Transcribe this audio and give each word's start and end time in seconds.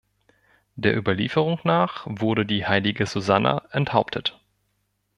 Der 0.77 0.97
Überlieferung 0.97 1.59
nach 1.63 2.07
wurde 2.09 2.43
die 2.47 2.65
heilige 2.65 3.05
Susanna 3.05 3.67
enthauptet. 3.69 4.41